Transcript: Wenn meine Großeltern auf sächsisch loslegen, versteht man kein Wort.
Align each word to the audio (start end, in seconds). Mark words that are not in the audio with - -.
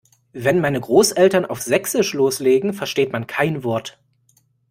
Wenn 0.33 0.59
meine 0.61 0.79
Großeltern 0.81 1.45
auf 1.45 1.61
sächsisch 1.61 2.13
loslegen, 2.15 2.73
versteht 2.73 3.11
man 3.11 3.27
kein 3.27 3.63
Wort. 3.63 3.99